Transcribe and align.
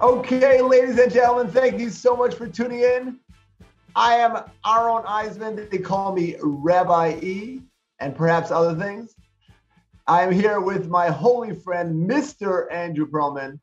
Okay, 0.00 0.62
ladies 0.62 0.96
and 0.96 1.12
gentlemen, 1.12 1.50
thank 1.50 1.80
you 1.80 1.90
so 1.90 2.14
much 2.14 2.32
for 2.36 2.46
tuning 2.46 2.82
in. 2.82 3.18
I 3.96 4.14
am 4.14 4.36
Aaron 4.64 5.02
Eisman. 5.02 5.68
They 5.68 5.78
call 5.78 6.14
me 6.14 6.36
Rabbi 6.40 7.18
E, 7.20 7.62
and 7.98 8.14
perhaps 8.14 8.52
other 8.52 8.76
things. 8.76 9.16
I 10.06 10.22
am 10.22 10.30
here 10.30 10.60
with 10.60 10.88
my 10.88 11.08
holy 11.08 11.52
friend, 11.52 12.08
Mr. 12.08 12.72
Andrew 12.72 13.10
Perlman, 13.10 13.58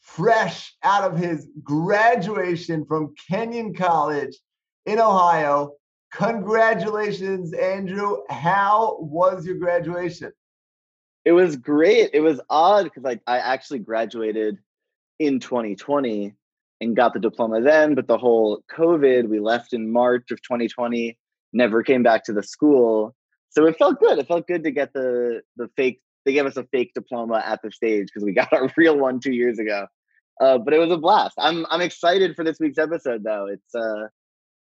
fresh 0.00 0.76
out 0.82 1.10
of 1.10 1.16
his 1.16 1.48
graduation 1.62 2.84
from 2.84 3.14
Kenyon 3.26 3.72
College 3.72 4.36
in 4.84 4.98
Ohio. 4.98 5.72
Congratulations, 6.12 7.54
Andrew. 7.54 8.18
How 8.28 8.98
was 9.00 9.46
your 9.46 9.56
graduation? 9.56 10.32
It 11.24 11.32
was 11.32 11.56
great. 11.56 12.10
It 12.12 12.20
was 12.20 12.42
odd 12.50 12.84
because 12.84 13.04
like 13.04 13.22
I 13.26 13.38
actually 13.38 13.78
graduated 13.78 14.58
in 15.18 15.40
2020 15.40 16.34
and 16.80 16.96
got 16.96 17.12
the 17.12 17.20
diploma 17.20 17.60
then, 17.60 17.94
but 17.94 18.06
the 18.06 18.18
whole 18.18 18.62
COVID, 18.70 19.28
we 19.28 19.40
left 19.40 19.72
in 19.72 19.92
March 19.92 20.30
of 20.30 20.40
2020, 20.42 21.18
never 21.52 21.82
came 21.82 22.02
back 22.02 22.24
to 22.24 22.32
the 22.32 22.42
school. 22.42 23.14
So 23.50 23.66
it 23.66 23.76
felt 23.78 23.98
good. 23.98 24.18
It 24.18 24.28
felt 24.28 24.46
good 24.46 24.64
to 24.64 24.70
get 24.70 24.92
the 24.92 25.42
the 25.56 25.68
fake. 25.76 26.00
They 26.24 26.32
gave 26.32 26.46
us 26.46 26.56
a 26.56 26.64
fake 26.64 26.92
diploma 26.94 27.42
at 27.44 27.60
the 27.62 27.72
stage 27.72 28.06
because 28.06 28.24
we 28.24 28.32
got 28.40 28.52
our 28.52 28.70
real 28.76 28.96
one 28.96 29.20
two 29.20 29.32
years 29.32 29.58
ago. 29.58 29.86
Uh, 30.40 30.58
but 30.58 30.72
it 30.72 30.78
was 30.78 30.90
a 30.90 30.96
blast. 30.96 31.34
I'm 31.38 31.66
I'm 31.70 31.80
excited 31.80 32.36
for 32.36 32.44
this 32.44 32.60
week's 32.60 32.78
episode 32.78 33.24
though. 33.24 33.46
It's 33.46 33.74
uh 33.74 34.08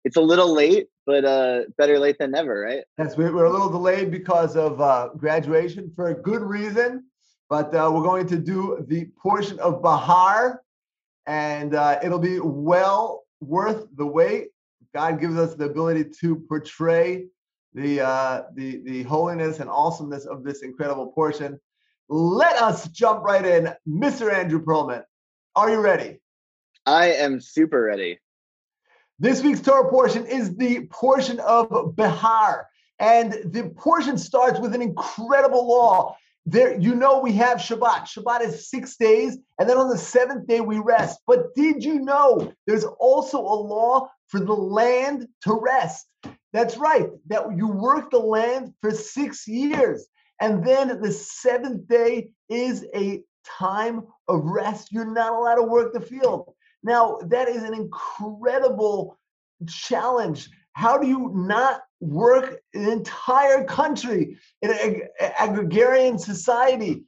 it's 0.05 0.15
a 0.15 0.21
little 0.21 0.53
late, 0.53 0.87
but 1.05 1.25
uh 1.25 1.61
better 1.77 1.99
late 1.99 2.17
than 2.19 2.31
never, 2.31 2.61
right? 2.61 2.83
Yes, 2.97 3.17
we're 3.17 3.45
a 3.45 3.51
little 3.51 3.69
delayed 3.69 4.11
because 4.11 4.55
of 4.55 4.79
uh, 4.79 5.09
graduation 5.17 5.91
for 5.95 6.09
a 6.09 6.13
good 6.13 6.41
reason. 6.41 7.03
But 7.49 7.73
uh, 7.73 7.89
we're 7.91 8.03
going 8.03 8.27
to 8.27 8.37
do 8.37 8.85
the 8.87 9.05
portion 9.17 9.59
of 9.59 9.81
Bahar, 9.81 10.61
and 11.25 11.73
uh, 11.73 11.99
it'll 12.03 12.19
be 12.19 12.39
well 12.39 13.23
worth 13.41 13.87
the 13.95 14.05
wait. 14.05 14.49
God 14.93 15.19
gives 15.19 15.35
us 15.37 15.55
the 15.55 15.65
ability 15.65 16.05
to 16.21 16.35
portray 16.35 17.25
the 17.73 18.01
uh, 18.01 18.43
the 18.55 18.81
the 18.83 19.03
holiness 19.03 19.59
and 19.59 19.69
awesomeness 19.69 20.25
of 20.25 20.43
this 20.43 20.61
incredible 20.61 21.07
portion. 21.07 21.59
Let 22.07 22.55
us 22.61 22.87
jump 22.89 23.23
right 23.23 23.45
in, 23.45 23.73
Mr. 23.87 24.33
Andrew 24.33 24.63
Perlman. 24.63 25.03
Are 25.55 25.69
you 25.69 25.79
ready? 25.79 26.19
I 26.85 27.13
am 27.13 27.41
super 27.41 27.81
ready. 27.81 28.19
This 29.19 29.43
week's 29.43 29.61
Torah 29.61 29.89
portion 29.89 30.25
is 30.25 30.55
the 30.55 30.85
portion 30.87 31.39
of 31.41 31.95
Bahar, 31.95 32.67
and 32.99 33.33
the 33.45 33.71
portion 33.75 34.17
starts 34.17 34.59
with 34.59 34.73
an 34.73 34.81
incredible 34.81 35.67
law. 35.67 36.15
There, 36.45 36.79
you 36.79 36.95
know, 36.95 37.19
we 37.19 37.33
have 37.33 37.59
Shabbat. 37.59 38.07
Shabbat 38.07 38.41
is 38.41 38.69
six 38.69 38.97
days, 38.97 39.37
and 39.59 39.69
then 39.69 39.77
on 39.77 39.89
the 39.89 39.97
seventh 39.97 40.47
day 40.47 40.61
we 40.61 40.79
rest. 40.79 41.19
But 41.27 41.53
did 41.55 41.83
you 41.83 41.99
know 41.99 42.51
there's 42.65 42.85
also 42.85 43.39
a 43.39 43.57
law 43.75 44.09
for 44.27 44.39
the 44.39 44.53
land 44.53 45.27
to 45.43 45.53
rest? 45.53 46.07
That's 46.53 46.77
right, 46.77 47.09
that 47.27 47.55
you 47.55 47.67
work 47.67 48.09
the 48.09 48.19
land 48.19 48.73
for 48.81 48.91
six 48.91 49.47
years. 49.47 50.07
And 50.41 50.65
then 50.65 51.01
the 51.01 51.11
seventh 51.11 51.87
day 51.87 52.31
is 52.49 52.85
a 52.95 53.21
time 53.45 54.03
of 54.27 54.43
rest. 54.45 54.91
You're 54.91 55.05
not 55.05 55.33
allowed 55.33 55.55
to 55.55 55.63
work 55.63 55.93
the 55.93 56.01
field. 56.01 56.53
Now, 56.81 57.19
that 57.27 57.49
is 57.49 57.63
an 57.63 57.73
incredible 57.73 59.19
challenge. 59.67 60.49
How 60.73 60.97
do 60.97 61.07
you 61.07 61.31
not 61.35 61.81
work 61.99 62.61
an 62.73 62.89
entire 62.89 63.63
country 63.65 64.37
in 64.61 64.71
an 64.71 65.01
agrarian 65.39 66.17
society 66.17 67.03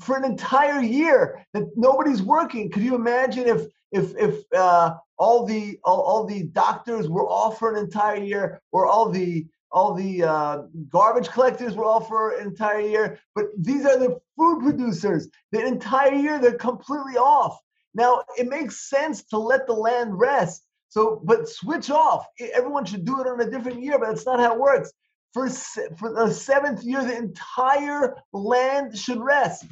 for 0.00 0.16
an 0.16 0.24
entire 0.24 0.80
year 0.80 1.44
that 1.54 1.64
nobody's 1.76 2.22
working? 2.22 2.70
Could 2.70 2.82
you 2.82 2.94
imagine 2.94 3.46
if 3.46 3.66
if 3.90 4.16
if 4.16 4.44
uh, 4.56 4.94
all 5.18 5.44
the 5.44 5.78
all, 5.84 6.00
all 6.00 6.24
the 6.24 6.44
doctors 6.44 7.08
were 7.08 7.28
off 7.28 7.58
for 7.58 7.72
an 7.72 7.78
entire 7.78 8.22
year, 8.22 8.60
or 8.72 8.86
all 8.86 9.08
the 9.10 9.46
all 9.70 9.94
the 9.94 10.22
uh, 10.22 10.62
garbage 10.90 11.28
collectors 11.28 11.74
were 11.74 11.84
off 11.84 12.08
for 12.08 12.36
an 12.36 12.46
entire 12.46 12.80
year, 12.80 13.18
but 13.34 13.46
these 13.58 13.86
are 13.86 13.98
the 13.98 14.20
food 14.36 14.60
producers. 14.60 15.28
The 15.50 15.64
entire 15.64 16.14
year 16.14 16.38
they're 16.38 16.54
completely 16.54 17.16
off. 17.16 17.58
Now 17.94 18.22
it 18.38 18.48
makes 18.48 18.88
sense 18.88 19.22
to 19.24 19.38
let 19.38 19.66
the 19.66 19.72
land 19.72 20.18
rest. 20.18 20.64
So, 20.92 21.22
but 21.24 21.48
switch 21.48 21.88
off. 21.88 22.26
Everyone 22.38 22.84
should 22.84 23.06
do 23.06 23.18
it 23.18 23.26
on 23.26 23.40
a 23.40 23.48
different 23.48 23.82
year, 23.82 23.98
but 23.98 24.08
that's 24.08 24.26
not 24.26 24.38
how 24.38 24.52
it 24.52 24.60
works. 24.60 24.92
For 25.32 25.48
for 25.48 26.12
the 26.12 26.30
seventh 26.30 26.84
year, 26.84 27.02
the 27.02 27.16
entire 27.16 28.14
land 28.34 28.98
should 28.98 29.18
rest. 29.18 29.64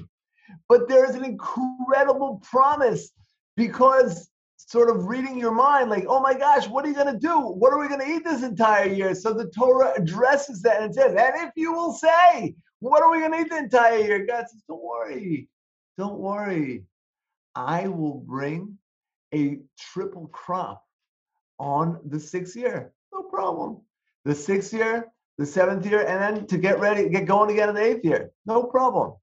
But 0.67 0.89
there 0.89 1.05
is 1.05 1.15
an 1.15 1.27
incredible 1.27 2.41
promise 2.43 3.11
because 3.59 4.31
sort 4.57 4.89
of 4.89 5.09
reading 5.09 5.39
your 5.39 5.53
mind, 5.53 5.91
like, 5.91 6.07
oh 6.09 6.21
my 6.21 6.33
gosh, 6.33 6.67
what 6.67 6.87
are 6.87 6.89
you 6.89 6.95
going 6.95 7.13
to 7.13 7.21
do? 7.21 7.39
What 7.39 7.75
are 7.75 7.79
we 7.79 7.89
going 7.89 8.01
to 8.01 8.11
eat 8.11 8.25
this 8.25 8.43
entire 8.43 8.89
year? 8.89 9.15
So 9.15 9.35
the 9.35 9.51
Torah 9.51 9.93
addresses 9.99 10.63
that 10.63 10.81
and 10.81 10.95
says, 10.95 11.15
and 11.15 11.47
if 11.47 11.51
you 11.55 11.75
will 11.75 11.93
say, 11.93 12.55
what 12.79 13.03
are 13.03 13.11
we 13.11 13.19
going 13.19 13.33
to 13.33 13.41
eat 13.41 13.51
the 13.51 13.59
entire 13.59 13.99
year? 13.99 14.25
God 14.25 14.47
says, 14.49 14.63
don't 14.67 14.83
worry. 14.83 15.51
Don't 15.99 16.19
worry. 16.19 16.85
I 17.55 17.89
will 17.89 18.21
bring 18.21 18.79
a 19.35 19.59
triple 19.79 20.29
crop 20.29 20.83
on 21.61 22.01
the 22.07 22.19
sixth 22.19 22.57
year. 22.57 22.93
No 23.13 23.23
problem. 23.23 23.83
The 24.25 24.35
sixth 24.35 24.73
year, 24.73 25.13
the 25.39 25.47
seventh 25.47 25.87
year, 25.87 26.01
and 26.01 26.21
then 26.21 26.47
to 26.49 26.59
get 26.59 26.81
ready, 26.81 27.09
get 27.09 27.27
going 27.27 27.51
again 27.51 27.69
in 27.69 27.75
the 27.75 27.83
eighth 27.83 28.05
year. 28.05 28.33
No 28.47 28.65
problem. 28.65 29.15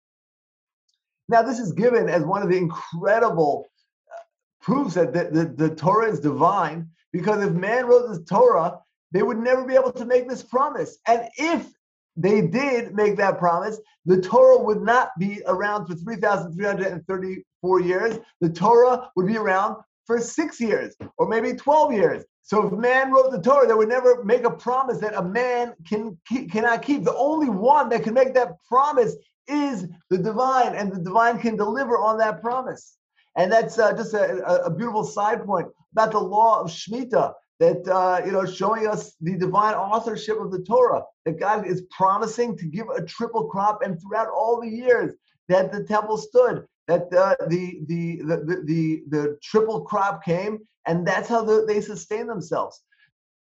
Now, 1.28 1.42
this 1.42 1.60
is 1.60 1.74
given 1.74 2.08
as 2.08 2.24
one 2.24 2.42
of 2.42 2.50
the 2.50 2.58
incredible 2.58 3.66
uh, 4.10 4.22
proofs 4.62 4.94
that 4.94 5.14
the, 5.14 5.26
the, 5.26 5.68
the 5.68 5.76
Torah 5.76 6.10
is 6.10 6.22
divine 6.22 6.90
because 7.12 7.44
if 7.44 7.54
man 7.54 7.86
wrote 7.88 8.08
this 8.08 8.24
Torah, 8.30 8.80
they 9.12 9.24
would 9.24 9.40
never 9.40 9.66
be 9.66 9.76
able 9.76 9.92
to 9.92 10.06
make 10.06 10.30
this 10.30 10.44
promise. 10.44 11.00
And 11.08 11.28
if 11.38 11.68
they 12.16 12.42
did 12.42 12.94
make 12.96 13.18
that 13.18 13.40
promise, 13.40 13.80
the 14.06 14.22
Torah 14.22 14.58
would 14.64 14.82
not 14.82 15.12
be 15.20 15.42
around 15.48 15.88
for 15.88 15.96
3,334 15.96 17.82
years. 17.82 18.20
The 18.42 18.50
Torah 18.50 19.10
would 19.16 19.28
be 19.28 19.38
around 19.38 19.78
for 20.08 20.20
six 20.20 20.60
years 20.60 20.96
or 21.18 21.28
maybe 21.28 21.54
12 21.54 21.94
years. 21.94 22.24
So 22.42 22.66
if 22.66 22.74
man 22.74 23.12
wrote 23.12 23.30
the 23.32 23.42
Torah, 23.42 23.68
they 23.68 23.74
would 23.74 23.90
never 23.90 24.24
make 24.24 24.46
a 24.46 24.50
promise 24.50 25.00
that 25.00 25.14
a 25.16 25.22
man 25.22 25.74
can 25.86 26.18
cannot 26.50 26.82
keep. 26.82 27.04
The 27.04 27.16
only 27.16 27.50
one 27.50 27.90
that 27.90 28.04
can 28.04 28.14
make 28.14 28.34
that 28.36 28.54
promise 28.66 29.16
is 29.50 29.88
the 30.10 30.18
divine, 30.18 30.74
and 30.74 30.92
the 30.92 31.00
divine 31.00 31.40
can 31.40 31.58
deliver 31.58 31.98
on 31.98 32.18
that 32.20 32.42
promise. 32.42 32.98
And 33.36 33.52
that's 33.52 33.78
uh, 33.78 33.94
just 33.94 34.14
a, 34.14 34.64
a, 34.64 34.70
beautiful 34.70 35.04
side 35.04 35.46
point 35.46 35.68
about 35.92 36.12
the 36.12 36.20
law 36.20 36.62
of 36.62 36.72
Shemitah 36.72 37.34
that 37.60 37.88
uh, 37.88 38.26
you 38.26 38.32
know 38.32 38.46
showing 38.46 38.88
us 38.88 39.16
the 39.20 39.38
divine 39.38 39.76
authorship 39.76 40.40
of 40.40 40.52
the 40.52 40.64
Torah 40.64 41.04
that 41.26 41.40
God 41.40 41.68
is 41.68 41.84
promising 41.92 42.58
to 42.58 42.66
give 42.66 42.88
a 42.96 43.04
triple 43.04 43.46
crop, 43.50 43.84
and 43.84 44.02
throughout 44.02 44.30
all 44.30 44.62
the 44.62 44.70
years 44.70 45.14
that 45.50 45.74
the 45.74 45.84
temple 45.84 46.18
stood, 46.18 46.66
that 46.88 47.10
the, 47.10 47.36
the, 47.48 47.82
the 47.88 48.26
the 48.26 48.64
the 48.66 49.04
the 49.10 49.38
triple 49.44 49.82
crop 49.82 50.24
came, 50.24 50.60
and 50.86 51.06
that's 51.06 51.30
how 51.30 51.44
the, 51.44 51.66
they 51.66 51.82
sustain 51.82 52.28
themselves 52.28 52.82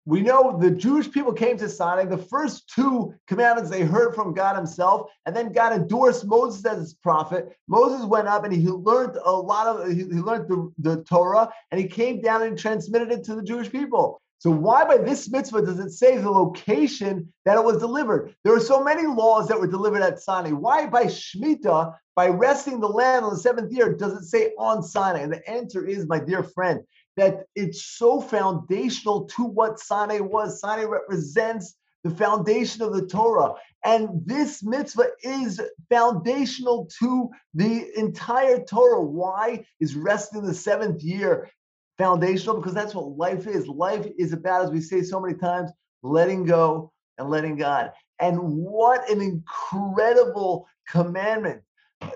we 0.05 0.21
know 0.21 0.59
the 0.59 0.71
Jewish 0.71 1.11
people 1.11 1.33
came 1.33 1.57
to 1.59 1.69
Sinai. 1.69 2.05
The 2.05 2.19
first 2.19 2.69
two 2.69 3.15
commandments 3.29 3.71
they 3.71 3.83
heard 3.83 4.15
from 4.15 4.35
God 4.35 4.57
Himself, 4.57 5.11
and 5.27 5.37
then 5.37 5.53
God 5.53 5.73
endorsed 5.73 6.27
Moses 6.27 6.65
as 6.67 6.79
his 6.79 6.95
prophet. 6.95 7.57
Moses 7.69 8.05
went 8.07 8.27
up 8.27 8.45
and 8.45 8.53
he 8.53 8.67
learned 8.67 9.17
a 9.25 9.31
lot 9.31 9.67
of 9.69 9.89
he 9.93 10.05
learned 10.05 10.49
the, 10.49 10.73
the 10.79 11.05
Torah, 11.05 11.49
and 11.71 11.81
he 11.81 11.87
came 11.87 12.21
down 12.21 12.43
and 12.43 12.59
transmitted 12.59 13.13
it 13.13 13.25
to 13.25 13.37
the 13.37 13.43
Jewish 13.43 13.71
people. 13.71 14.21
So 14.43 14.51
why 14.51 14.85
by 14.85 14.97
this 14.99 15.31
mitzvah 15.31 15.63
does 15.63 15.79
it 15.79 15.93
say 15.93 16.19
the 16.19 16.29
location 16.29 17.33
that 17.45 17.57
it 17.57 17.63
was 17.63 17.79
delivered? 17.79 18.35
There 18.43 18.53
are 18.53 18.59
so 18.59 18.83
many 18.83 19.07
laws 19.07 19.47
that 19.47 19.61
were 19.61 19.69
delivered 19.69 20.03
at 20.03 20.19
Sinai. 20.19 20.51
Why 20.51 20.89
by 20.89 21.05
Shemitah, 21.05 21.95
by 22.17 22.27
resting 22.27 22.81
the 22.81 22.89
land 22.89 23.25
on 23.25 23.35
the 23.35 23.39
seventh 23.39 23.73
year, 23.73 23.95
does 23.95 24.15
it 24.15 24.25
say 24.25 24.51
on 24.59 24.83
Sinai? 24.83 25.21
And 25.21 25.33
the 25.33 25.49
answer 25.49 25.87
is, 25.87 26.09
my 26.09 26.19
dear 26.19 26.43
friend, 26.43 26.81
that 27.17 27.45
it's 27.55 27.85
so 27.85 28.21
foundational 28.21 29.27
to 29.27 29.45
what 29.45 29.79
Sinai 29.79 30.19
was. 30.19 30.59
Sinai 30.59 30.87
represents 30.87 31.77
the 32.03 32.11
foundation 32.11 32.83
of 32.83 32.93
the 32.93 33.07
Torah. 33.07 33.53
And 33.85 34.09
this 34.27 34.65
mitzvah 34.65 35.11
is 35.23 35.61
foundational 35.89 36.89
to 36.99 37.31
the 37.55 37.97
entire 37.97 38.59
Torah. 38.65 39.03
Why 39.03 39.65
is 39.79 39.95
resting 39.95 40.43
the 40.43 40.53
seventh 40.53 41.05
year 41.05 41.49
foundational? 41.99 42.57
Because 42.57 42.75
that's 42.75 42.95
what 42.95 43.17
life 43.17 43.47
is. 43.47 43.67
Life 43.69 44.07
is 44.19 44.33
about, 44.33 44.65
as 44.65 44.71
we 44.71 44.81
say 44.81 45.03
so 45.03 45.21
many 45.21 45.35
times, 45.35 45.71
letting 46.03 46.45
go 46.45 46.93
and 47.19 47.29
letting 47.29 47.57
God. 47.57 47.93
And 48.19 48.39
what 48.41 49.09
an 49.11 49.21
incredible 49.21 50.69
commandment 50.89 51.63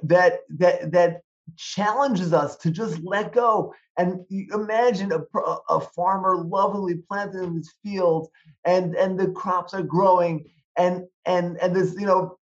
that 0.03 0.41
that 0.59 0.93
that 0.93 1.23
challenges 1.57 2.33
us 2.33 2.57
to 2.57 2.71
just 2.71 3.01
let 3.03 3.33
go 3.33 3.73
and 3.97 4.21
imagine 4.31 5.13
a, 5.13 5.21
a 5.69 5.81
farmer 5.81 6.37
lovingly 6.45 6.97
planting 7.09 7.55
his 7.55 7.73
fields 7.83 8.29
and 8.65 8.97
and 8.97 9.19
the 9.19 9.29
crops 9.29 9.73
are 9.73 9.83
growing 9.83 10.45
and 10.77 11.05
and 11.25 11.57
and 11.59 11.75
there's 11.75 11.95
you 11.95 12.07
know 12.07 12.37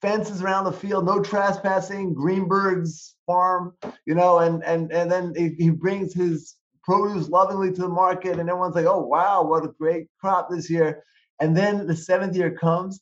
fences 0.00 0.42
around 0.42 0.64
the 0.64 0.72
field, 0.72 1.04
no 1.04 1.20
trespassing, 1.20 2.14
Greenberg's 2.14 3.16
farm, 3.26 3.74
you 4.06 4.14
know, 4.14 4.38
and 4.38 4.62
and 4.64 4.92
and 4.92 5.10
then 5.10 5.34
he, 5.36 5.54
he 5.58 5.70
brings 5.70 6.14
his 6.14 6.54
produce 6.88 7.28
lovingly 7.28 7.70
to 7.72 7.82
the 7.82 7.88
market, 7.88 8.38
and 8.38 8.48
everyone's 8.48 8.74
like, 8.74 8.86
oh 8.86 9.04
wow, 9.06 9.44
what 9.44 9.64
a 9.64 9.68
great 9.78 10.06
crop 10.20 10.48
this 10.48 10.70
year. 10.70 11.04
And 11.38 11.54
then 11.56 11.86
the 11.86 11.94
seventh 11.94 12.34
year 12.34 12.50
comes, 12.50 13.00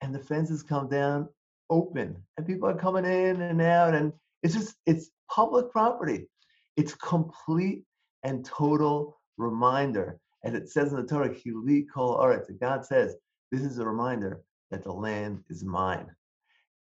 and 0.00 0.14
the 0.14 0.18
fences 0.18 0.62
come 0.62 0.88
down 0.88 1.28
open, 1.70 2.16
and 2.36 2.46
people 2.46 2.68
are 2.68 2.74
coming 2.74 3.04
in 3.04 3.40
and 3.40 3.62
out, 3.62 3.94
and 3.94 4.12
it's 4.42 4.54
just 4.54 4.74
it's 4.86 5.10
public 5.30 5.70
property. 5.70 6.28
It's 6.76 6.94
complete 6.94 7.84
and 8.24 8.44
total 8.44 9.20
reminder. 9.36 10.18
And 10.44 10.56
it 10.56 10.68
says 10.68 10.92
in 10.92 10.96
the 11.00 11.06
Torah, 11.06 11.30
Hili 11.30 11.84
kol 11.92 12.18
aretz. 12.18 12.46
God 12.60 12.84
says, 12.84 13.16
this 13.50 13.62
is 13.62 13.78
a 13.78 13.86
reminder 13.86 14.42
that 14.70 14.84
the 14.84 14.92
land 14.92 15.42
is 15.48 15.64
mine. 15.64 16.06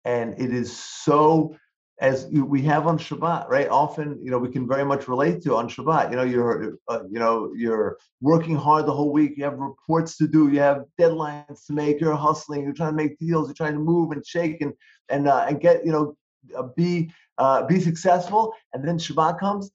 And 0.05 0.35
it 0.41 0.53
is 0.53 0.75
so 0.75 1.57
as 2.03 2.27
we 2.27 2.61
have 2.63 2.89
on 2.89 2.99
Shabbat, 2.99 3.49
right? 3.49 3.69
Often, 3.69 4.19
you 4.25 4.33
know, 4.33 4.39
we 4.39 4.51
can 4.51 4.67
very 4.67 4.85
much 4.85 5.07
relate 5.07 5.41
to 5.43 5.55
on 5.55 5.69
Shabbat. 5.69 6.11
You 6.11 6.17
know, 6.17 6.25
you're, 6.25 6.77
uh, 6.89 7.05
you 7.09 7.21
know, 7.21 7.53
you're 7.55 7.97
working 8.21 8.57
hard 8.57 8.87
the 8.87 8.93
whole 8.93 9.13
week. 9.13 9.35
You 9.37 9.45
have 9.45 9.57
reports 9.57 10.17
to 10.17 10.27
do. 10.27 10.49
You 10.49 10.59
have 10.59 10.85
deadlines 11.01 11.65
to 11.67 11.73
make. 11.73 12.01
You're 12.01 12.17
hustling. 12.17 12.65
You're 12.65 12.73
trying 12.73 12.91
to 12.91 12.97
make 12.97 13.21
deals. 13.21 13.47
You're 13.47 13.55
trying 13.55 13.75
to 13.75 13.79
move 13.79 14.11
and 14.11 14.27
shake 14.27 14.61
and 14.61 14.73
and 15.11 15.29
uh, 15.29 15.47
and 15.49 15.61
get, 15.61 15.87
you 15.87 15.93
know, 15.93 16.17
uh, 16.59 16.65
be 16.77 17.13
uh, 17.39 17.67
be 17.67 17.79
successful. 17.81 18.53
And 18.75 18.87
then 18.87 18.99
Shabbat 18.99 19.39
comes. 19.39 19.71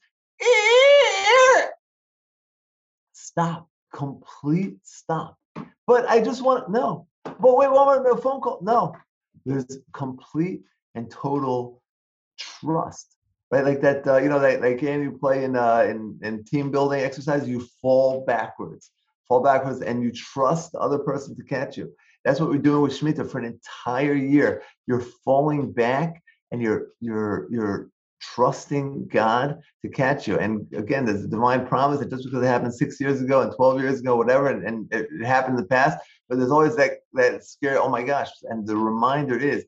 Stop. 3.14 3.70
Complete 3.94 4.76
stop. 4.84 5.38
But 5.88 6.06
I 6.10 6.20
just 6.20 6.44
want 6.44 6.70
no. 6.70 7.08
But 7.24 7.58
wait, 7.58 7.72
one 7.72 8.04
more 8.04 8.18
phone 8.18 8.42
call. 8.42 8.60
No, 8.62 8.98
there's 9.46 9.80
complete 9.94 10.64
and 10.94 11.10
total 11.10 11.82
trust, 12.38 13.16
right? 13.52 13.64
Like 13.64 13.82
that, 13.82 14.08
uh, 14.08 14.18
you 14.18 14.30
know, 14.30 14.40
that 14.40 14.62
like 14.62 14.80
game 14.80 15.04
you 15.04 15.12
play 15.12 15.44
in 15.44 15.56
uh, 15.56 15.86
in 15.90 16.20
in 16.24 16.44
team 16.44 16.72
building 16.72 17.02
exercise, 17.02 17.48
you 17.48 17.68
fall 17.82 18.26
backwards, 18.26 18.92
fall 19.28 19.42
backwards, 19.44 19.82
and 19.82 20.04
you 20.04 20.12
trust 20.12 20.72
the 20.72 20.80
other 20.80 21.00
person 21.00 21.36
to 21.36 21.44
catch 21.44 21.78
you. 21.78 21.94
That's 22.24 22.40
what 22.40 22.50
we're 22.50 22.58
doing 22.58 22.82
with 22.82 23.00
Shemitah 23.00 23.30
for 23.32 23.40
an 23.40 23.46
entire 23.46 24.14
year. 24.14 24.64
You're 24.86 25.06
falling 25.24 25.72
back, 25.72 26.22
and 26.52 26.62
you're 26.62 26.88
you're 27.00 27.48
you're 27.50 27.90
trusting 28.20 29.08
God 29.08 29.60
to 29.84 29.90
catch 29.90 30.28
you. 30.28 30.38
And 30.40 30.66
again, 30.76 31.06
there's 31.06 31.24
a 31.24 31.28
divine 31.28 31.68
promise 31.68 32.00
that 32.00 32.10
just 32.10 32.24
because 32.24 32.44
it 32.44 32.48
happened 32.48 32.74
six 32.74 33.00
years 33.00 33.22
ago 33.22 33.42
and 33.42 33.54
12 33.56 33.82
years 33.82 34.00
ago, 34.00 34.16
whatever, 34.16 34.48
and, 34.48 34.64
and 34.64 34.92
it, 34.94 35.08
it 35.12 35.26
happened 35.26 35.58
in 35.58 35.62
the 35.62 35.68
past, 35.68 35.98
but 36.28 36.38
there's 36.38 36.52
always 36.52 36.76
that 36.76 37.00
that 37.14 37.44
scary, 37.44 37.78
oh 37.78 37.90
my 37.90 38.04
gosh. 38.04 38.30
And 38.44 38.66
the 38.66 38.76
reminder 38.76 39.38
is 39.38 39.66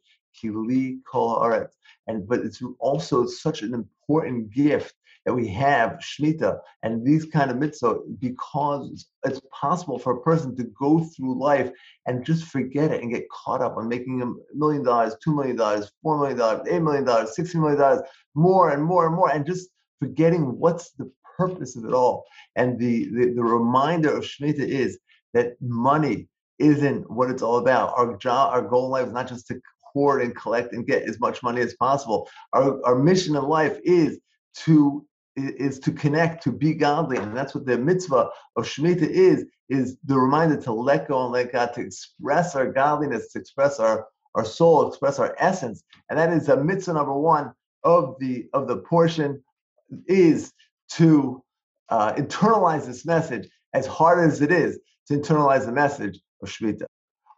Kol. 1.10 1.68
And 2.08 2.28
but 2.28 2.40
it's 2.40 2.62
also 2.80 3.26
such 3.26 3.62
an 3.62 3.74
important 3.74 4.52
gift 4.52 4.96
that 5.26 5.34
we 5.34 5.48
have 5.48 6.00
Shemitah 6.00 6.60
and 6.84 7.06
these 7.06 7.26
kind 7.26 7.52
of 7.52 7.58
mitzvah 7.58 8.00
because 8.20 9.08
it's 9.26 9.42
possible 9.52 10.00
for 10.00 10.14
a 10.14 10.22
person 10.22 10.56
to 10.56 10.64
go 10.80 11.04
through 11.04 11.40
life 11.40 11.72
and 12.08 12.26
just 12.26 12.46
forget 12.46 12.92
it 12.92 13.02
and 13.02 13.12
get 13.12 13.30
caught 13.30 13.62
up 13.62 13.78
on 13.78 13.88
making 13.88 14.22
a 14.22 14.32
million 14.56 14.84
dollars, 14.84 15.16
two 15.24 15.36
million 15.36 15.56
dollars, 15.56 15.92
four 16.02 16.18
million 16.18 16.38
dollars, 16.38 16.68
eight 16.70 16.82
million 16.82 17.04
dollars, 17.04 17.36
sixty 17.36 17.58
million 17.58 17.78
dollars, 17.78 18.02
more 18.34 18.72
and 18.72 18.84
more 18.84 19.06
and 19.08 19.16
more, 19.16 19.30
and 19.32 19.46
just 19.46 19.70
forgetting 20.00 20.58
what's 20.58 20.92
the 20.92 21.12
purpose 21.38 21.76
of 21.76 21.86
it 21.86 21.94
all. 21.94 22.26
And 22.56 22.80
the, 22.80 23.10
the, 23.14 23.34
the 23.36 23.44
reminder 23.44 24.16
of 24.16 24.24
Shemitah 24.24 24.68
is 24.68 25.00
that 25.34 25.54
money 25.62 26.28
isn't 26.58 27.10
what 27.10 27.30
it's 27.30 27.42
all 27.42 27.58
about. 27.58 27.94
Our 27.98 28.18
job, 28.18 28.54
our 28.54 28.62
goal 28.62 28.86
in 28.86 28.92
life 28.92 29.08
is 29.08 29.14
not 29.14 29.28
just 29.28 29.48
to 29.48 29.62
hoard 29.94 30.22
and 30.22 30.36
collect 30.36 30.74
and 30.74 30.86
get 30.86 31.04
as 31.04 31.20
much 31.20 31.44
money 31.44 31.62
as 31.62 31.76
possible. 31.76 32.30
Our, 32.54 32.84
our 32.86 32.96
mission 32.96 33.36
in 33.36 33.44
life 33.44 33.80
is 33.84 34.20
to 34.66 35.06
is 35.36 35.80
to 35.80 35.92
connect, 35.92 36.44
to 36.44 36.52
be 36.52 36.74
godly, 36.74 37.18
and 37.18 37.36
that's 37.36 37.56
what 37.56 37.66
the 37.66 37.78
mitzvah 37.78 38.30
of 38.56 38.66
Shemitah 38.66 39.10
is, 39.10 39.46
is 39.70 39.98
the 40.04 40.18
reminder 40.18 40.60
to 40.62 40.74
let 40.74 41.08
go 41.08 41.24
and 41.24 41.32
let 41.32 41.54
God, 41.54 41.74
to 41.76 41.82
express 41.82 42.56
our 42.56 42.72
godliness, 42.72 43.32
to 43.32 43.40
express 43.40 43.80
our, 43.80 44.08
our 44.36 44.44
soul, 44.44 44.88
express 44.88 45.20
our 45.20 45.36
essence. 45.40 45.84
And 46.10 46.20
that 46.20 46.34
is 46.34 46.50
a 46.50 46.62
mitzvah 46.62 46.94
number 46.94 47.14
one 47.14 47.54
of 47.84 48.16
the 48.20 48.50
of 48.54 48.68
the 48.68 48.78
portion 48.78 49.42
is 50.08 50.52
to 50.90 51.42
uh, 51.90 52.14
internalize 52.14 52.86
this 52.86 53.06
message 53.06 53.50
as 53.74 53.86
hard 53.86 54.20
as 54.20 54.42
it 54.42 54.52
is 54.52 54.80
to 55.08 55.18
internalize 55.18 55.66
the 55.66 55.72
message 55.72 56.20
of 56.42 56.50
Shemitah. 56.50 56.86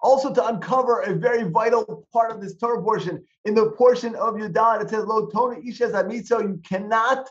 Also, 0.04 0.34
to 0.34 0.48
uncover 0.48 1.02
a 1.02 1.14
very 1.14 1.44
vital 1.44 2.08
part 2.12 2.32
of 2.32 2.42
this 2.42 2.56
Torah 2.56 2.82
portion, 2.82 3.24
in 3.46 3.54
the 3.54 3.72
portion 3.72 4.16
of 4.16 4.34
Yudan, 4.34 4.82
it 4.82 4.90
says, 4.90 5.06
Lo 5.06 5.28
Tona 5.28 5.64
Ishes 5.64 5.92
Amitzo, 5.94 6.42
you 6.42 6.60
cannot 6.68 7.30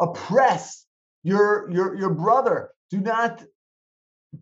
oppress 0.00 0.86
your, 1.24 1.68
your, 1.70 1.96
your 1.96 2.10
brother. 2.10 2.70
Do 2.90 3.00
not 3.00 3.42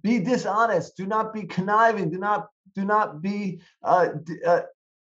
be 0.03 0.19
dishonest. 0.19 0.97
Do 0.97 1.07
not 1.07 1.33
be 1.33 1.45
conniving. 1.45 2.11
Do 2.11 2.19
not, 2.19 2.49
do 2.75 2.85
not 2.85 3.23
be 3.23 3.61
uh, 3.83 4.09
uh, 4.47 4.63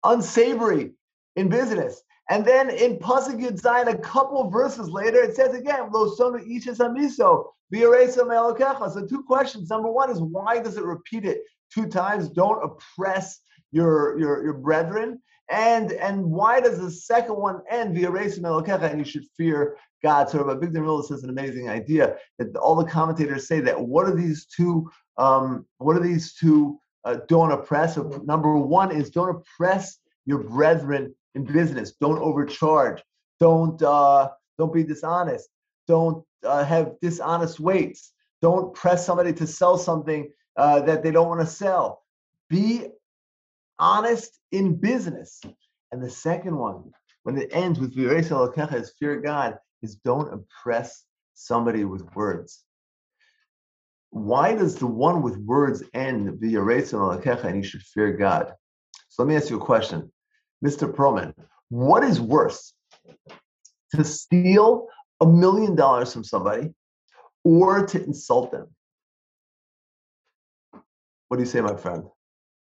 unsavory 0.03 0.94
in 1.36 1.50
business. 1.50 2.01
And 2.31 2.45
then 2.45 2.69
in 2.69 2.95
Pasuk 2.95 3.42
Yud 3.42 3.62
Zayin, 3.62 3.94
a 3.94 3.98
couple 3.98 4.50
verses 4.50 4.88
later, 4.89 5.22
it 5.22 5.36
says 5.36 5.54
again, 5.54 5.92
Lo 5.92 6.16
sonu 6.16 7.12
So 7.12 9.06
two 9.06 9.24
questions. 9.24 9.69
Number 9.69 9.92
one 9.92 10.10
is 10.10 10.22
why 10.22 10.62
does 10.62 10.78
it 10.78 10.86
repeat 10.86 11.25
it 11.25 11.42
two 11.74 11.88
times? 11.88 12.30
Don't 12.30 12.63
oppress 12.63 13.42
your 13.74 14.18
your 14.18 14.45
your 14.45 14.54
brethren. 14.54 15.22
And 15.50 15.92
and 15.92 16.24
why 16.24 16.62
does 16.62 16.80
the 16.80 16.89
second 16.89 17.36
one 17.36 17.63
end? 17.69 17.98
And 17.98 19.00
you 19.00 19.04
should 19.04 19.25
fear 19.36 19.75
God. 20.01 20.30
So 20.30 20.42
Rabbi 20.45 20.68
Big 20.68 20.72
Miller 20.72 21.04
says 21.04 21.25
an 21.25 21.30
amazing 21.30 21.68
idea 21.68 22.16
that 22.39 22.56
all 22.56 22.75
the 22.75 22.89
commentators 22.89 23.45
say 23.45 23.60
that 23.60 23.77
what 23.77 24.07
are 24.07 24.16
these 24.16 24.45
two? 24.45 24.89
Um, 25.18 25.66
what 25.80 25.98
are 25.98 26.04
these 26.04 26.34
two? 26.36 26.80
Uh, 27.04 27.18
don't 27.27 27.51
oppress. 27.51 27.98
Number 28.24 28.56
one 28.56 28.89
is 28.95 29.10
don't 29.10 29.36
oppress 29.36 29.98
your 30.25 30.38
brethren 30.38 31.13
in 31.36 31.44
business. 31.44 31.94
Don't 32.00 32.19
overcharge. 32.19 33.01
Don't 33.39 33.81
uh, 33.81 34.30
don't 34.57 34.74
be 34.74 34.83
dishonest. 34.83 35.50
Don't 35.88 36.24
uh, 36.45 36.63
have 36.63 36.94
dishonest 37.01 37.60
weights. 37.60 38.13
Don't 38.42 38.74
press 38.74 39.06
somebody 39.06 39.33
to 39.33 39.48
sell 39.48 39.78
something 39.78 40.31
uh, 40.57 40.81
that 40.81 41.04
they 41.04 41.12
don't 41.12 41.28
want 41.28 41.42
to 41.42 41.48
sell. 41.48 42.04
Be 42.50 42.88
honest 43.80 44.39
in 44.51 44.75
business. 44.75 45.42
And 45.92 46.01
the 46.01 46.10
second 46.10 46.56
one, 46.56 46.92
when 47.24 47.38
it 47.38 47.50
ends 47.51 47.80
with 47.80 47.95
is 47.95 48.94
fear 49.00 49.19
God, 49.19 49.57
is 49.81 49.95
don't 49.95 50.34
oppress 50.34 51.03
somebody 51.34 51.84
with 51.86 52.03
words. 52.15 52.63
Why 54.12 54.53
does 54.56 54.75
the 54.75 54.88
one 54.88 55.22
with 55.22 55.38
words 55.38 55.84
end 55.94 56.39
and 57.44 57.58
you 57.58 57.63
should 57.63 57.82
fear 57.82 58.13
God? 58.13 58.53
So 59.10 59.24
let 59.24 59.29
me 59.29 59.36
ask 59.36 59.50
you 59.50 59.58
a 59.58 59.65
question. 59.65 60.12
Mr. 60.63 60.94
Perlman, 60.94 61.34
what 61.70 62.03
is 62.03 62.20
worse? 62.20 62.74
To 63.96 64.03
steal 64.03 64.88
a 65.20 65.25
million 65.25 65.75
dollars 65.75 66.13
from 66.13 66.24
somebody 66.24 66.74
or 67.44 67.86
to 67.88 68.03
insult 68.03 68.51
them? 68.51 68.68
What 71.27 71.38
do 71.38 71.44
you 71.44 71.50
say, 71.50 71.62
my 71.62 71.75
friend? 71.75 72.03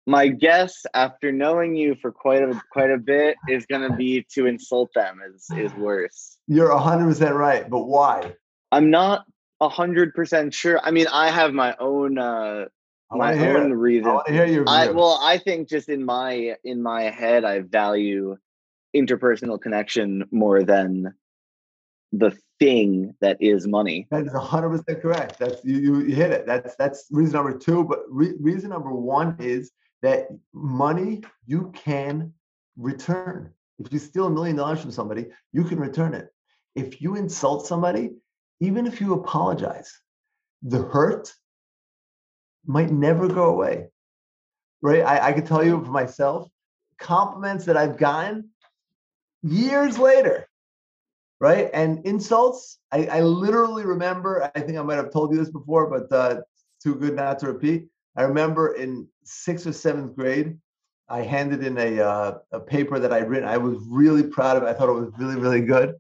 My 0.06 0.27
guess, 0.30 0.86
after 0.94 1.32
knowing 1.32 1.75
you 1.75 1.96
for 2.01 2.12
quite 2.12 2.42
a 2.42 2.62
quite 2.72 2.92
a 2.92 2.98
bit, 2.98 3.36
is 3.50 3.66
going 3.66 3.89
to 3.89 3.96
be 3.98 4.25
to 4.34 4.46
insult 4.46 4.89
them 4.94 5.20
is 5.34 5.50
is 5.58 5.74
worse. 5.74 6.38
You're 6.48 6.75
hundred 6.77 7.08
percent 7.08 7.36
right, 7.36 7.70
but 7.70 7.84
why? 7.88 8.34
I'm 8.72 8.89
not 8.89 9.25
hundred 9.62 10.13
percent 10.13 10.54
sure. 10.54 10.80
I 10.82 10.92
mean, 10.92 11.08
I 11.08 11.30
have 11.30 11.54
my 11.54 11.75
own 11.80 12.18
uh, 12.18 12.66
my 13.12 13.38
own 13.38 13.74
reason. 13.74 14.20
I 14.28 14.32
hear 14.32 14.46
your 14.46 14.68
I, 14.68 14.90
well, 14.90 15.20
I 15.22 15.38
think 15.38 15.70
just 15.70 15.90
in 15.90 16.04
my 16.04 16.56
in 16.64 16.82
my 16.82 17.04
head, 17.04 17.46
I 17.46 17.62
value 17.62 18.38
interpersonal 18.96 19.62
connection 19.62 20.26
more 20.32 20.64
than 20.64 21.14
the 22.12 22.38
thing 22.60 23.14
that 23.22 23.38
is 23.40 23.68
money. 23.68 24.08
That 24.12 24.26
is 24.26 24.34
hundred 24.34 24.70
percent 24.70 25.02
correct. 25.02 25.40
That's 25.40 25.64
you, 25.64 25.78
you, 25.78 26.00
you 26.02 26.16
hit 26.16 26.32
it. 26.32 26.46
That's 26.46 26.76
that's 26.76 27.08
reason 27.12 27.34
number 27.34 27.58
two. 27.58 27.84
But 27.84 28.00
re- 28.10 28.36
reason 28.40 28.70
number 28.72 28.92
one 28.92 29.36
is 29.40 29.72
that 30.02 30.28
money 30.54 31.22
you 31.46 31.72
can 31.76 32.34
return. 32.76 33.52
If 33.80 33.94
you 33.94 34.00
steal 34.00 34.26
a 34.26 34.30
million 34.30 34.56
dollars 34.56 34.82
from 34.82 34.92
somebody, 34.92 35.28
you 35.54 35.64
can 35.64 35.80
return 35.80 36.14
it. 36.14 36.30
If 36.76 37.02
you 37.02 37.16
insult 37.16 37.68
somebody, 37.68 38.12
even 38.60 38.88
if 38.88 39.00
you 39.02 39.14
apologize, 39.14 39.92
the 40.64 40.82
hurt 40.84 41.34
might 42.68 42.92
never 42.92 43.28
go 43.28 43.46
away. 43.46 43.88
Right? 44.82 45.02
I, 45.02 45.30
I 45.30 45.34
can 45.34 45.46
tell 45.46 45.64
you 45.64 45.84
for 45.84 45.92
myself, 45.92 46.50
compliments 47.00 47.66
that 47.66 47.78
I've 47.78 47.98
gotten 47.98 48.50
years 49.42 49.98
later, 49.98 50.48
right? 51.40 51.70
And 51.74 52.06
insults, 52.06 52.78
I, 52.92 53.08
I 53.08 53.22
literally 53.22 53.86
remember, 53.86 54.52
I 54.54 54.60
think 54.60 54.78
I 54.78 54.84
might 54.84 54.96
have 54.96 55.12
told 55.12 55.32
you 55.32 55.38
this 55.38 55.50
before, 55.50 55.90
but 55.90 56.16
uh, 56.16 56.42
too 56.82 56.96
good 56.96 57.16
not 57.16 57.40
to 57.40 57.48
repeat. 57.48 57.88
I 58.16 58.24
remember 58.24 58.74
in 58.74 59.08
sixth 59.24 59.68
or 59.68 59.74
seventh 59.74 60.16
grade, 60.16 60.58
I 61.10 61.22
handed 61.22 61.64
in 61.64 61.78
a 61.78 62.02
uh, 62.02 62.38
a 62.52 62.60
paper 62.60 63.00
that 63.00 63.14
I'd 63.14 63.30
written. 63.30 63.48
I 63.48 63.58
was 63.58 63.78
really 63.88 64.24
proud 64.24 64.58
of 64.58 64.64
it. 64.64 64.68
I 64.68 64.74
thought 64.74 64.90
it 64.90 65.00
was 65.00 65.14
really 65.18 65.38
really 65.38 65.62
good, 65.62 65.96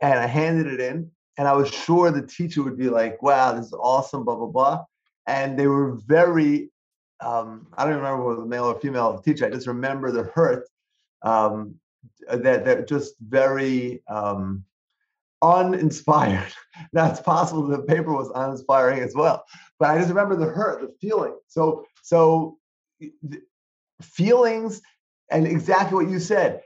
and 0.00 0.18
I 0.18 0.26
handed 0.26 0.66
it 0.66 0.80
in. 0.80 1.10
And 1.36 1.46
I 1.46 1.52
was 1.52 1.68
sure 1.68 2.10
the 2.10 2.26
teacher 2.26 2.62
would 2.62 2.78
be 2.78 2.88
like, 2.88 3.22
"Wow, 3.22 3.52
this 3.52 3.66
is 3.66 3.74
awesome," 3.74 4.24
blah 4.24 4.36
blah 4.36 4.46
blah. 4.46 4.84
And 5.28 5.56
they 5.58 5.68
were 5.68 5.92
very. 6.06 6.70
Um, 7.20 7.66
I 7.76 7.84
don't 7.84 7.96
remember 7.96 8.24
whether 8.24 8.44
male 8.44 8.64
or 8.64 8.80
female 8.80 9.18
teacher. 9.18 9.46
I 9.46 9.50
just 9.50 9.66
remember 9.66 10.10
the 10.10 10.24
hurt 10.24 10.68
um, 11.22 11.74
that 12.28 12.64
that 12.64 12.88
just 12.88 13.14
very 13.20 14.02
um, 14.08 14.64
uninspired. 15.42 16.52
now 16.92 17.10
it's 17.10 17.20
possible 17.20 17.66
the 17.66 17.82
paper 17.82 18.12
was 18.12 18.30
uninspiring 18.34 19.00
as 19.00 19.14
well, 19.14 19.44
but 19.78 19.90
I 19.90 19.98
just 19.98 20.08
remember 20.08 20.36
the 20.36 20.46
hurt, 20.46 20.80
the 20.80 20.94
feeling. 21.00 21.36
So 21.48 21.86
so 22.02 22.58
feelings 24.02 24.80
and 25.30 25.46
exactly 25.46 25.94
what 25.94 26.10
you 26.10 26.20
said. 26.20 26.62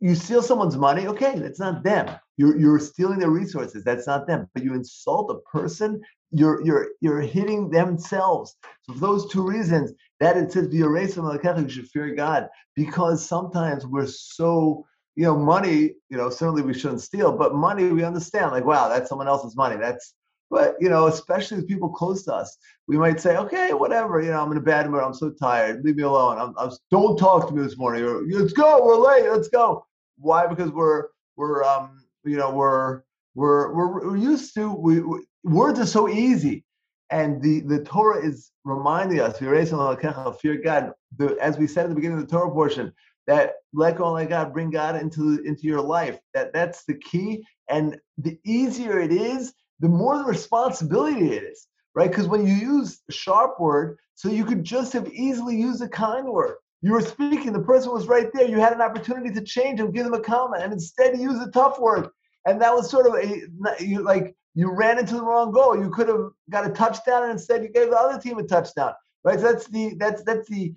You 0.00 0.14
steal 0.14 0.42
someone's 0.42 0.76
money, 0.76 1.06
okay, 1.06 1.38
that's 1.38 1.58
not 1.58 1.82
them. 1.82 2.08
You're 2.36 2.58
you're 2.58 2.78
stealing 2.78 3.18
their 3.18 3.30
resources. 3.30 3.84
That's 3.84 4.06
not 4.06 4.26
them. 4.26 4.48
But 4.54 4.64
you 4.64 4.74
insult 4.74 5.30
a 5.30 5.40
person, 5.50 6.00
you're 6.30 6.62
you're 6.64 6.88
you're 7.00 7.20
hitting 7.20 7.70
themselves. 7.70 8.56
So 8.82 8.94
for 8.94 8.98
those 8.98 9.30
two 9.30 9.46
reasons, 9.46 9.92
that 10.20 10.36
it 10.36 10.52
says 10.52 10.68
be 10.68 10.80
erased 10.80 11.14
from 11.14 11.26
the 11.26 11.62
you 11.62 11.68
should 11.68 11.88
fear 11.88 12.14
God 12.14 12.48
because 12.74 13.26
sometimes 13.26 13.86
we're 13.86 14.06
so 14.06 14.86
you 15.14 15.24
know 15.24 15.36
money. 15.36 15.94
You 16.10 16.16
know 16.16 16.30
certainly 16.30 16.62
we 16.62 16.74
shouldn't 16.74 17.00
steal, 17.02 17.36
but 17.36 17.54
money 17.54 17.88
we 17.90 18.04
understand. 18.04 18.52
Like 18.52 18.64
wow, 18.64 18.88
that's 18.88 19.08
someone 19.08 19.28
else's 19.28 19.56
money. 19.56 19.76
That's 19.76 20.14
but 20.50 20.76
you 20.80 20.88
know, 20.88 21.06
especially 21.08 21.58
with 21.58 21.68
people 21.68 21.88
close 21.88 22.22
to 22.24 22.34
us, 22.34 22.56
we 22.86 22.96
might 22.96 23.20
say, 23.20 23.36
"Okay, 23.36 23.72
whatever. 23.72 24.20
You 24.20 24.30
know, 24.30 24.42
I'm 24.42 24.52
in 24.52 24.58
a 24.58 24.60
bad 24.60 24.88
mood. 24.88 25.02
I'm 25.02 25.14
so 25.14 25.30
tired. 25.30 25.84
Leave 25.84 25.96
me 25.96 26.04
alone. 26.04 26.38
I'm, 26.38 26.54
I'm 26.56 26.70
don't 26.90 27.18
talk 27.18 27.48
to 27.48 27.54
me 27.54 27.62
this 27.62 27.76
morning. 27.76 28.04
Or 28.04 28.22
let's 28.22 28.52
go. 28.52 28.84
We're 28.84 28.96
late. 28.96 29.28
Let's 29.28 29.48
go." 29.48 29.86
Why? 30.18 30.46
Because 30.46 30.70
we're 30.70 31.08
we're 31.36 31.64
um 31.64 31.98
you 32.26 32.36
know 32.36 32.50
we're 32.50 33.02
we're 33.34 33.72
we're, 33.72 34.10
we're 34.10 34.16
used 34.16 34.54
to 34.54 34.72
we, 34.72 35.00
we, 35.00 35.20
words 35.44 35.78
are 35.78 35.86
so 35.86 36.08
easy, 36.08 36.64
and 37.10 37.42
the 37.42 37.60
the 37.60 37.84
Torah 37.84 38.24
is 38.24 38.50
reminding 38.64 39.20
us, 39.20 39.40
we 39.40 39.46
raise 39.46 39.70
fear 39.70 40.56
God. 40.62 40.92
The, 41.16 41.36
as 41.40 41.56
we 41.56 41.66
said 41.66 41.84
at 41.84 41.88
the 41.88 41.94
beginning 41.94 42.18
of 42.18 42.28
the 42.28 42.30
Torah 42.30 42.50
portion, 42.50 42.92
that 43.26 43.54
let 43.72 43.96
go 43.96 44.06
and 44.06 44.14
let 44.14 44.28
God 44.28 44.52
bring 44.52 44.70
God 44.70 44.96
into 44.96 45.42
into 45.44 45.62
your 45.62 45.80
life. 45.80 46.18
That 46.34 46.52
that's 46.52 46.84
the 46.84 46.94
key. 46.94 47.44
And 47.68 47.98
the 48.18 48.38
easier 48.44 49.00
it 49.00 49.12
is, 49.12 49.52
the 49.80 49.88
more 49.88 50.18
the 50.18 50.24
responsibility 50.24 51.32
it 51.32 51.42
is, 51.42 51.66
right? 51.94 52.10
Because 52.10 52.28
when 52.28 52.46
you 52.46 52.54
use 52.54 53.00
a 53.08 53.12
sharp 53.12 53.58
word, 53.60 53.98
so 54.14 54.28
you 54.28 54.44
could 54.44 54.64
just 54.64 54.92
have 54.92 55.08
easily 55.08 55.56
used 55.56 55.82
a 55.82 55.88
kind 55.88 56.26
word. 56.28 56.56
You 56.86 56.92
were 56.92 57.00
speaking, 57.00 57.52
the 57.52 57.58
person 57.58 57.90
was 57.90 58.06
right 58.06 58.32
there. 58.32 58.46
You 58.46 58.60
had 58.60 58.72
an 58.72 58.80
opportunity 58.80 59.34
to 59.34 59.40
change 59.40 59.80
them, 59.80 59.90
give 59.90 60.04
them 60.04 60.14
a 60.14 60.20
comment, 60.20 60.62
and 60.62 60.72
instead 60.72 61.16
you 61.16 61.32
used 61.32 61.42
a 61.42 61.50
tough 61.50 61.80
word. 61.80 62.08
And 62.46 62.62
that 62.62 62.72
was 62.72 62.88
sort 62.88 63.08
of 63.08 63.14
a 63.16 63.84
you 63.84 64.04
like 64.04 64.36
you 64.54 64.70
ran 64.72 65.00
into 65.00 65.16
the 65.16 65.24
wrong 65.24 65.50
goal. 65.50 65.76
You 65.76 65.90
could 65.90 66.06
have 66.06 66.28
got 66.48 66.64
a 66.64 66.70
touchdown, 66.70 67.24
and 67.24 67.32
instead 67.32 67.64
you 67.64 67.70
gave 67.70 67.90
the 67.90 67.98
other 67.98 68.20
team 68.20 68.38
a 68.38 68.44
touchdown, 68.44 68.92
right? 69.24 69.40
So 69.40 69.50
that's 69.50 69.66
the 69.66 69.96
that's 69.98 70.22
that's 70.22 70.48
the 70.48 70.74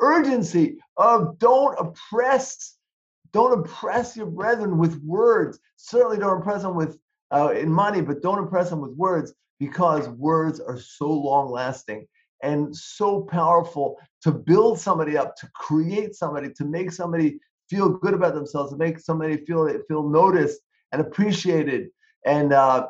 urgency 0.00 0.78
of 0.96 1.40
don't 1.40 1.76
oppress 1.76 2.76
don't 3.32 3.58
oppress 3.58 4.16
your 4.16 4.26
brethren 4.26 4.78
with 4.78 5.02
words. 5.02 5.58
Certainly 5.74 6.18
don't 6.18 6.40
oppress 6.40 6.62
them 6.62 6.76
with 6.76 7.00
uh, 7.34 7.52
in 7.56 7.68
money, 7.72 8.00
but 8.00 8.22
don't 8.22 8.38
impress 8.38 8.70
them 8.70 8.80
with 8.80 8.92
words 8.92 9.34
because 9.58 10.08
words 10.08 10.60
are 10.60 10.78
so 10.78 11.10
long 11.10 11.50
lasting 11.50 12.06
and 12.42 12.74
so 12.74 13.22
powerful 13.22 13.98
to 14.22 14.32
build 14.32 14.78
somebody 14.78 15.16
up, 15.16 15.36
to 15.36 15.48
create 15.54 16.14
somebody, 16.14 16.50
to 16.54 16.64
make 16.64 16.92
somebody 16.92 17.38
feel 17.68 17.88
good 17.88 18.14
about 18.14 18.34
themselves, 18.34 18.72
to 18.72 18.78
make 18.78 18.98
somebody 18.98 19.44
feel 19.44 19.68
feel 19.88 20.08
noticed 20.08 20.60
and 20.92 21.00
appreciated, 21.00 21.88
and 22.24 22.52
uh, 22.52 22.86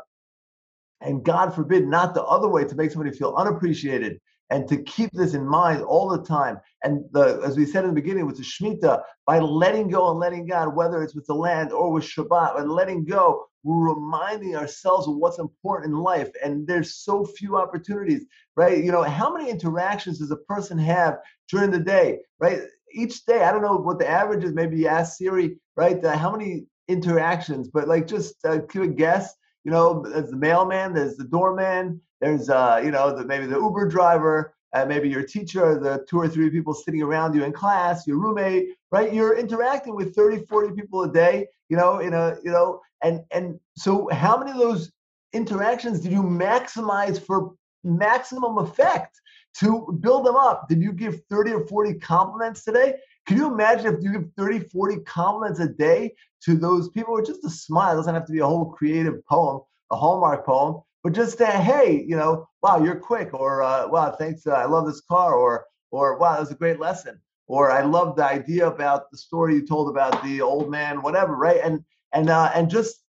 and 1.01 1.25
God 1.25 1.55
forbid, 1.55 1.87
not 1.87 2.15
the 2.15 2.25
other 2.25 2.49
way, 2.49 2.65
to 2.65 2.75
make 2.75 2.91
somebody 2.91 3.17
feel 3.17 3.35
unappreciated 3.37 4.21
and 4.51 4.69
to 4.69 4.83
keep 4.83 5.11
this 5.13 5.35
in 5.35 5.47
mind 5.47 5.83
all 5.83 6.09
the 6.09 6.23
time. 6.23 6.59
And 6.83 7.05
the, 7.13 7.41
as 7.45 7.57
we 7.57 7.67
said 7.67 7.85
in 7.85 7.91
the 7.91 8.01
beginning 8.01 8.27
with 8.27 8.37
the 8.37 8.43
Shemitah, 8.43 9.03
by 9.27 9.39
letting 9.41 9.89
go 9.89 10.11
and 10.11 10.19
letting 10.19 10.47
God, 10.47 10.75
whether 10.75 11.03
it's 11.03 11.15
with 11.15 11.27
the 11.27 11.35
land 11.35 11.73
or 11.73 11.93
with 11.93 12.05
Shabbat, 12.05 12.59
and 12.59 12.71
letting 12.71 13.05
go, 13.05 13.45
we're 13.63 13.95
reminding 13.95 14.57
ourselves 14.57 15.07
of 15.07 15.17
what's 15.17 15.39
important 15.39 15.93
in 15.93 15.99
life. 15.99 16.31
And 16.43 16.67
there's 16.67 16.97
so 16.97 17.25
few 17.25 17.57
opportunities, 17.57 18.25
right? 18.57 18.83
You 18.83 18.93
know, 18.93 19.03
how 19.03 19.33
many 19.35 19.51
interactions 19.51 20.19
does 20.19 20.31
a 20.31 20.37
person 20.37 20.79
have 20.79 21.19
during 21.51 21.71
the 21.71 21.81
day, 21.81 22.21
right? 22.39 22.63
Each 22.95 23.25
day, 23.27 23.43
I 23.43 23.53
don't 23.53 23.63
know 23.63 23.77
what 23.77 23.99
the 23.99 24.09
average 24.09 24.45
is. 24.45 24.55
Maybe 24.55 24.79
you 24.79 24.89
ask 24.89 25.19
Siri, 25.19 25.59
right? 25.77 26.03
Uh, 26.03 26.17
how 26.17 26.31
many 26.31 26.67
interactions? 26.87 27.69
But 27.69 27.89
like, 27.89 28.07
just 28.07 28.37
uh, 28.47 28.59
give 28.59 28.83
a 28.83 28.89
guess. 28.89 29.35
You 29.65 29.73
know, 29.73 30.03
there's 30.03 30.31
the 30.31 30.37
mailman, 30.37 30.95
there's 30.95 31.17
the 31.17 31.25
doorman, 31.25 32.01
there's 32.21 32.51
uh, 32.51 32.81
you 32.85 32.91
know, 32.91 33.17
the, 33.17 33.25
maybe 33.25 33.47
the 33.47 33.57
Uber 33.57 33.89
driver, 33.89 34.55
uh, 34.73 34.85
maybe 34.85 35.09
your 35.09 35.23
teacher, 35.23 35.79
the 35.79 36.05
two 36.09 36.19
or 36.19 36.29
three 36.29 36.51
people 36.51 36.75
sitting 36.75 37.03
around 37.03 37.35
you 37.35 37.45
in 37.45 37.53
class, 37.53 38.07
your 38.07 38.19
roommate, 38.19 38.71
right? 38.91 39.13
You're 39.13 39.37
interacting 39.37 39.95
with 39.95 40.15
30, 40.15 40.45
40 40.47 40.75
people 40.75 41.05
a 41.05 41.13
day, 41.13 41.47
you 41.69 41.77
know, 41.77 41.99
in 41.99 42.15
a, 42.15 42.37
you 42.43 42.51
know, 42.51 42.81
and 43.03 43.23
and 43.31 43.59
so 43.77 44.09
how 44.13 44.37
many 44.37 44.51
of 44.51 44.59
those 44.59 44.91
interactions 45.33 46.01
did 46.01 46.13
you 46.13 46.23
maximize 46.23 47.21
for 47.21 47.55
maximum 47.85 48.59
effect 48.59 49.21
to 49.61 49.97
build 50.01 50.27
them 50.27 50.37
up? 50.37 50.69
Did 50.69 50.83
you 50.83 50.93
give 50.93 51.21
30 51.31 51.53
or 51.53 51.67
40 51.67 51.95
compliments 51.95 52.65
today? 52.65 52.95
Can 53.27 53.37
you 53.37 53.53
imagine 53.53 53.95
if 53.95 54.03
you 54.03 54.13
give 54.13 54.31
30, 54.37 54.61
40 54.61 55.01
compliments 55.01 55.61
a 55.61 55.69
day 55.69 56.15
to 56.43 56.57
those 56.57 56.89
people, 56.89 57.15
or 57.15 57.23
just 57.23 57.45
a 57.45 57.51
smile? 57.51 57.93
It 57.93 57.97
doesn't 57.97 58.15
have 58.15 58.27
to 58.27 58.33
be 58.33 58.41
a 58.41 58.47
whole 58.47 58.67
creative 58.67 59.25
poem, 59.27 59.61
a 59.93 59.97
Hallmark 59.97 60.45
poem 60.45 60.83
but 61.09 61.15
just 61.15 61.39
that 61.39 61.63
hey 61.63 62.05
you 62.07 62.15
know 62.15 62.47
wow 62.63 62.85
you're 62.85 63.01
quick 63.01 63.33
or 63.33 63.63
uh, 63.63 63.89
wow 63.89 64.11
thanks 64.11 64.47
uh, 64.47 64.51
i 64.51 64.67
love 64.67 64.85
this 64.87 65.01
car 65.01 65.37
or 65.37 65.65
or 65.91 66.19
wow 66.19 66.35
that 66.35 66.41
was 66.41 66.51
a 66.51 66.55
great 66.55 66.79
lesson 66.79 67.19
or 67.47 67.71
i 67.71 67.81
love 67.81 68.15
the 68.15 68.23
idea 68.23 68.67
about 68.67 69.11
the 69.11 69.17
story 69.17 69.55
you 69.55 69.67
told 69.67 69.89
about 69.89 70.23
the 70.23 70.43
old 70.43 70.71
man 70.71 71.01
whatever 71.01 71.35
right? 71.35 71.61
And 71.65 71.83
and 72.13 72.29
uh, 72.29 72.51
and 72.55 72.69
just 72.69 73.05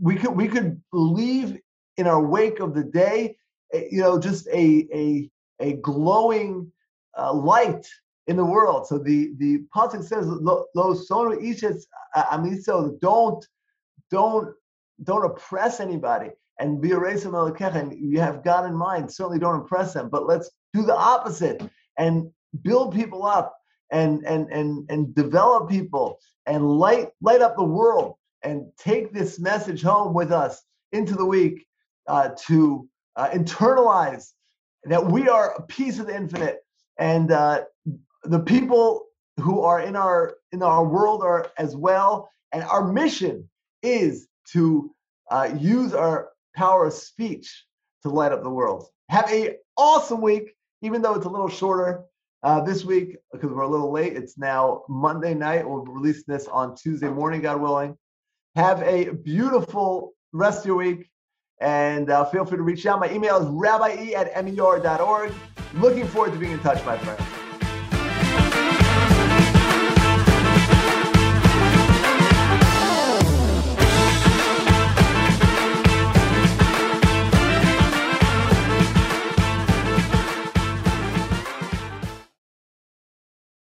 we 0.00 0.16
could 0.16 0.32
we 0.32 0.48
could 0.48 0.82
leave 0.92 1.56
in 1.96 2.08
our 2.08 2.20
wake 2.20 2.58
of 2.58 2.74
the 2.74 2.82
day 2.82 3.36
eh, 3.72 3.84
you 3.92 4.00
know 4.00 4.18
just 4.18 4.48
a 4.48 4.88
a 4.92 5.30
a 5.60 5.74
glowing 5.74 6.72
uh, 7.16 7.32
light 7.32 7.86
in 8.26 8.36
the 8.36 8.44
world. 8.44 8.88
So 8.88 8.98
the 8.98 9.34
the 9.38 9.60
pasuk 9.72 10.02
says 10.02 10.26
lo 10.26 10.94
sono 10.94 11.36
ishes 11.36 11.86
amiso 12.16 12.98
don't 12.98 13.46
don't 14.10 14.52
don't 15.04 15.24
oppress 15.24 15.78
anybody 15.78 16.30
and 16.58 16.80
be 16.80 16.92
a 16.92 16.98
race 16.98 17.24
of 17.24 17.34
and 17.34 17.92
you 17.98 18.20
have 18.20 18.44
God 18.44 18.66
in 18.66 18.74
mind. 18.74 19.12
Certainly 19.12 19.40
don't 19.40 19.60
impress 19.60 19.92
them, 19.92 20.08
but 20.08 20.26
let's 20.26 20.50
do 20.72 20.82
the 20.82 20.96
opposite 20.96 21.62
and 21.98 22.30
build 22.62 22.94
people 22.94 23.26
up 23.26 23.56
and 23.90 24.24
and 24.26 24.50
and 24.50 24.90
and 24.90 25.14
develop 25.14 25.68
people 25.68 26.18
and 26.46 26.66
light 26.68 27.08
light 27.20 27.40
up 27.40 27.56
the 27.56 27.64
world 27.64 28.14
and 28.42 28.66
take 28.78 29.12
this 29.12 29.38
message 29.38 29.82
home 29.82 30.14
with 30.14 30.32
us 30.32 30.62
into 30.92 31.14
the 31.14 31.24
week 31.24 31.66
uh, 32.08 32.30
to 32.46 32.88
uh, 33.16 33.28
internalize 33.30 34.32
that 34.84 35.04
we 35.04 35.28
are 35.28 35.54
a 35.54 35.62
piece 35.62 35.98
of 35.98 36.06
the 36.06 36.14
infinite 36.14 36.58
and 36.98 37.32
uh, 37.32 37.64
the 38.24 38.40
people 38.40 39.06
who 39.40 39.60
are 39.60 39.80
in 39.80 39.96
our 39.96 40.36
in 40.52 40.62
our 40.62 40.84
world 40.84 41.22
are 41.22 41.50
as 41.58 41.76
well 41.76 42.30
and 42.52 42.62
our 42.64 42.90
mission 42.92 43.48
is 43.82 44.28
to 44.52 44.92
uh, 45.30 45.48
use 45.58 45.92
our 45.92 46.30
power 46.56 46.86
of 46.86 46.92
speech 46.92 47.64
to 48.02 48.08
light 48.08 48.32
up 48.32 48.42
the 48.42 48.50
world. 48.50 48.86
Have 49.08 49.30
a 49.30 49.56
awesome 49.76 50.20
week, 50.20 50.54
even 50.82 51.02
though 51.02 51.14
it's 51.14 51.26
a 51.26 51.28
little 51.30 51.48
shorter 51.48 52.04
uh, 52.42 52.60
this 52.60 52.84
week 52.84 53.16
because 53.32 53.50
we're 53.50 53.62
a 53.62 53.68
little 53.68 53.92
late. 53.92 54.16
It's 54.16 54.38
now 54.38 54.82
Monday 54.88 55.34
night. 55.34 55.68
We'll 55.68 55.84
release 55.84 56.24
this 56.24 56.46
on 56.48 56.76
Tuesday 56.76 57.08
morning, 57.08 57.42
God 57.42 57.60
willing. 57.60 57.96
Have 58.56 58.82
a 58.82 59.10
beautiful 59.10 60.14
rest 60.32 60.60
of 60.60 60.66
your 60.66 60.76
week. 60.76 61.10
And 61.60 62.10
uh, 62.10 62.24
feel 62.26 62.44
free 62.44 62.58
to 62.58 62.62
reach 62.62 62.84
out. 62.86 63.00
My 63.00 63.10
email 63.10 63.38
is 63.38 63.48
rabbi 63.48 64.12
at 64.14 64.44
mer.org. 64.44 65.32
Looking 65.74 66.06
forward 66.06 66.32
to 66.32 66.38
being 66.38 66.52
in 66.52 66.58
touch, 66.60 66.84
my 66.84 66.98
friend. 66.98 67.35